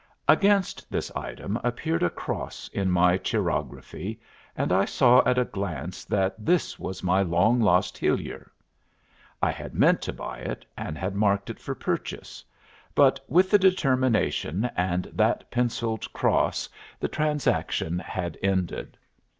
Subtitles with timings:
[0.27, 4.19] Against this item appeared a cross in my chirography,
[4.57, 8.51] and I saw at a glance that this was my long lost Hillier!
[9.43, 12.43] I had meant to buy it, and had marked it for purchase;
[12.95, 16.67] but with the determination and that pencilled cross
[16.99, 18.97] the transaction had ended.